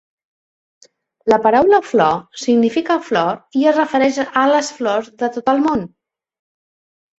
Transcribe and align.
La 1.33 1.37
paraula 1.43 1.79
'flor' 1.89 2.23
significa 2.45 2.97
flor 3.11 3.61
i 3.61 3.67
es 3.73 3.79
refereix 3.81 4.19
a 4.43 4.47
les 4.55 4.73
flors 4.81 5.15
de 5.23 5.33
tot 5.39 5.55
el 5.57 5.65
món. 5.69 5.89